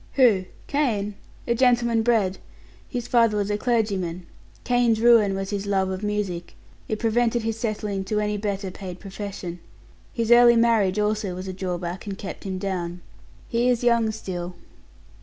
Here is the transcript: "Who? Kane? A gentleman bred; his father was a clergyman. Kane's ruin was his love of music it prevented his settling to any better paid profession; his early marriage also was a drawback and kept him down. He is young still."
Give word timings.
"Who? 0.13 0.45
Kane? 0.65 1.13
A 1.47 1.53
gentleman 1.53 2.01
bred; 2.01 2.39
his 2.89 3.07
father 3.07 3.37
was 3.37 3.51
a 3.51 3.57
clergyman. 3.59 4.25
Kane's 4.63 4.99
ruin 4.99 5.35
was 5.35 5.51
his 5.51 5.67
love 5.67 5.91
of 5.91 6.01
music 6.01 6.55
it 6.87 6.97
prevented 6.97 7.43
his 7.43 7.59
settling 7.59 8.03
to 8.05 8.19
any 8.19 8.35
better 8.35 8.71
paid 8.71 8.99
profession; 8.99 9.59
his 10.11 10.31
early 10.31 10.55
marriage 10.55 10.97
also 10.97 11.35
was 11.35 11.47
a 11.47 11.53
drawback 11.53 12.07
and 12.07 12.17
kept 12.17 12.45
him 12.45 12.57
down. 12.57 13.01
He 13.47 13.69
is 13.69 13.83
young 13.83 14.09
still." 14.09 14.55